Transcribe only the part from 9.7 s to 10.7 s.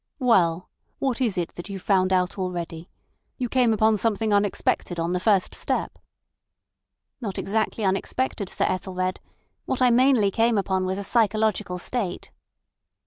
I mainly came